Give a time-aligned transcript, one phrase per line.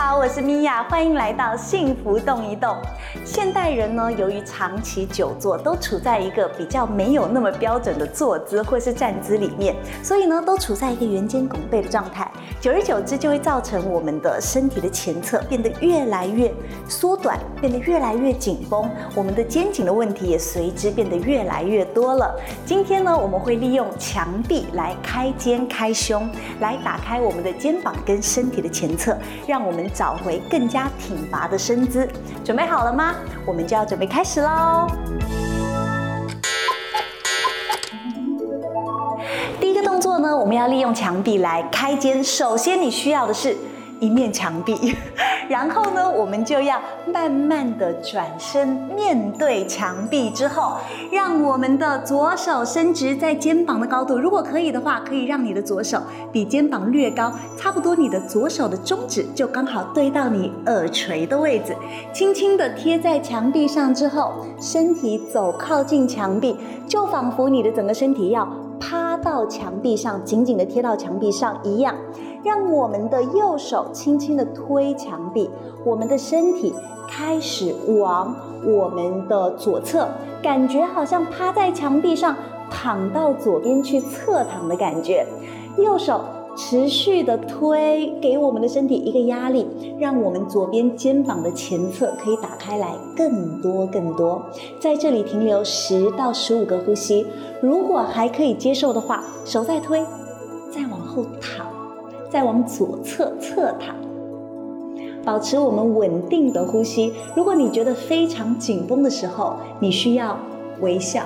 [0.00, 2.76] 好我是米娅，欢迎来到幸福动一动。
[3.24, 12.30] 现代人呢，由于长期久坐，都处在一个比较没有那么标准的坐姿或是站姿里面，所以呢，都处在一个圆肩拱背的状态。
[12.60, 16.52] 久而久之，就会造成我们的身体的前侧变得越来越
[16.88, 22.32] 缩短，变得越来越紧绷，我们的肩颈的问题也随之变得越来越多了。
[22.64, 26.30] 今天呢，我们会利用墙壁来开肩开胸，
[26.60, 30.18] 来打开我们的肩膀跟身体的前侧，让我们找。
[30.18, 32.08] 回更加挺拔的身姿，
[32.44, 33.14] 准备好了吗？
[33.46, 34.88] 我们就要准备开始喽。
[39.60, 42.22] 第一个动作呢，我们要利用墙壁来开肩。
[42.22, 43.56] 首先，你需要的是。
[44.00, 44.96] 一面墙壁，
[45.48, 46.80] 然后呢，我们就要
[47.12, 50.74] 慢慢的转身面对墙壁，之后
[51.10, 54.18] 让我们的左手伸直在肩膀的高度。
[54.18, 56.00] 如果可以的话，可以让你的左手
[56.32, 61.76] 比肩膀略高，差不多你的左手的中指就刚好对到你耳垂的位置，
[62.12, 68.46] 轻轻的贴在墙壁上之后，身体走靠近墙壁，就仿佛你的整个身体要
[68.78, 71.94] 趴到墙壁上，紧紧的贴到墙壁上一样。
[72.42, 75.50] 让我们的右手轻轻的推墙壁，
[75.84, 76.74] 我们的身体
[77.08, 80.08] 开始往我们的左侧，
[80.42, 82.36] 感觉好像趴在墙壁上，
[82.70, 85.26] 躺到左边去侧躺的感觉。
[85.76, 86.20] 右手
[86.56, 94.42] 持续的推，给我们的身体一个压力，让我们左边肩膀的前侧可以打开来更多更多。
[94.80, 97.24] 在这里停留十到十五个呼吸，
[97.60, 100.04] 如果还可以接受的话，手再推，
[100.68, 101.67] 再往后躺。
[102.30, 103.94] 再往左侧侧躺，
[105.24, 107.12] 保持我们稳定的呼吸。
[107.34, 110.38] 如果你觉得非常紧绷的时候，你需要
[110.80, 111.22] 微笑，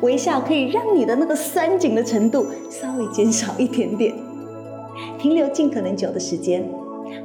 [0.00, 4.14] 微笑可以让你的那个酸紧的程度稍微减少一点点。
[5.18, 6.68] 停留尽可能久的时间。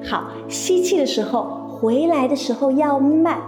[0.04, 3.40] 好，吸气的时候，回来的时候要慢，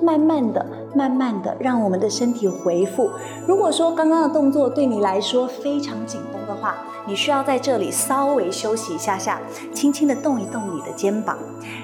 [0.00, 0.64] 慢慢的，
[0.94, 3.10] 慢慢的，让我们的身体恢复。
[3.46, 6.74] 如果说刚刚的动作对你来说非常紧绷话，
[7.06, 9.40] 你需要在这里稍微休息一下下，
[9.72, 11.36] 轻轻的动一动你的肩膀，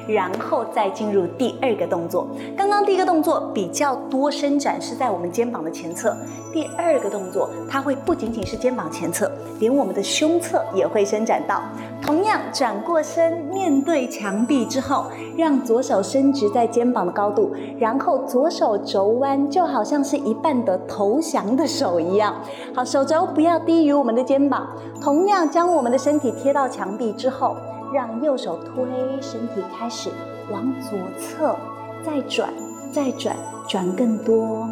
[0.09, 2.27] 然后再进入第二个动作。
[2.57, 6.17] 刚刚第一个动作比较多伸展是在我们肩膀的前侧，
[6.53, 9.31] 第二个动作它会不仅仅是肩膀前侧，
[9.61, 11.63] 连我们的胸侧也会伸展到。
[12.01, 15.07] 同样转过身面对墙壁之后，
[15.37, 22.35] 让左手伸直在肩膀的高度，然后左手肘弯，就好像是一半的投降的手一样。
[22.75, 24.62] 好，手肘不要低于我们的肩膀。
[25.01, 27.57] 同样，将我们的身体贴到墙壁之后，
[27.93, 28.85] 让右手推
[29.21, 30.11] 身体开始
[30.51, 31.57] 往左侧
[32.05, 32.53] 再转，
[32.93, 33.37] 再转，
[33.69, 34.69] 转更多。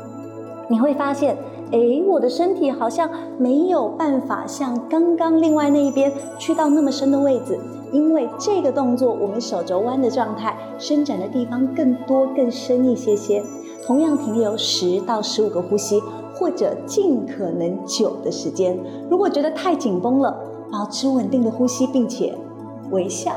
[0.68, 1.36] 你会发现，
[1.72, 3.08] 哎，我的身体好像
[3.38, 7.58] 没有办法像刚刚另外那一边去到那么深的位置，
[7.92, 13.42] 因为这个动作，我们手肘弯的状态，伸展的地方更多更深一些些。
[13.86, 16.02] 同样停留十到十五个呼吸。
[16.32, 18.78] 或者尽可能久的时间。
[19.10, 20.34] 如果觉得太紧绷了，
[20.72, 22.34] 保持稳定的呼吸，并且
[22.90, 23.32] 微笑。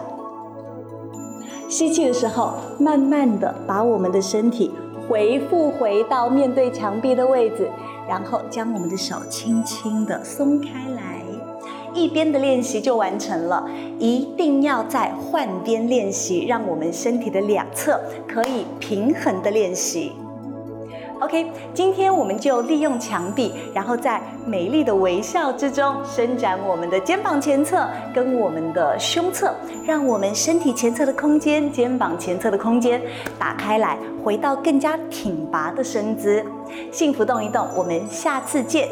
[1.68, 4.72] 吸气的时候，慢慢的把我们的身体
[5.10, 7.70] 回复回到面对墙壁的位置，
[8.08, 11.22] 然后将我们的手轻轻的松开来。
[11.96, 13.70] 一边的练习就完成了，
[14.00, 20.12] 一定要在换边练习，让我们身体的两侧可以平衡的练习。
[21.20, 29.54] OK，今天我们就利用墙壁，然后在美丽的微笑之中伸展我们的肩膀前侧跟我们的胸侧，
[29.86, 33.00] 让我们身体前侧的空间、肩膀前侧的空间
[33.40, 36.44] 打开来，回到更加挺拔的身姿。
[36.92, 38.88] 幸福动一动，我们下次见。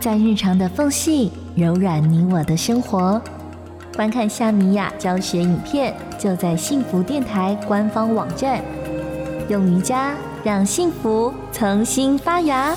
[0.00, 3.22] 在日常的缝隙，柔软你我的生活。
[3.94, 8.60] 观看夏米雅教学影片，就在幸福电台官方网站。
[9.48, 12.74] 用瑜伽让幸福重新发芽。